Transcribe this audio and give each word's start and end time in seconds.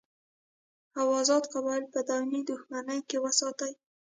او 0.99 1.07
ازاد 1.21 1.43
قبایل 1.53 1.85
په 1.93 1.99
دایمي 2.09 2.41
دښمنۍ 2.49 2.99
کې 3.09 3.17
وساتي. 3.25 3.71